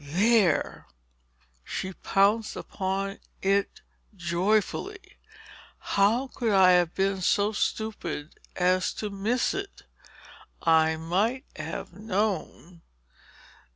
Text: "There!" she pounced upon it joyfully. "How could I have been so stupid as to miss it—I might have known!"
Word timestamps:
"There!" 0.03 0.87
she 1.63 1.93
pounced 1.93 2.55
upon 2.55 3.19
it 3.43 3.81
joyfully. 4.15 5.17
"How 5.77 6.29
could 6.29 6.49
I 6.53 6.71
have 6.71 6.95
been 6.95 7.21
so 7.21 7.51
stupid 7.51 8.33
as 8.55 8.93
to 8.95 9.11
miss 9.11 9.53
it—I 9.53 10.95
might 10.97 11.45
have 11.55 11.93
known!" 11.93 12.81